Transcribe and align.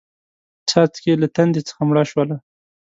څاڅکې 0.69 1.13
له 1.21 1.27
تندې 1.35 1.61
څخه 1.67 1.81
مړه 1.89 2.03
شوله 2.11 2.35